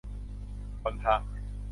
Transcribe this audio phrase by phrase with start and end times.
[0.83, 1.15] วันพระ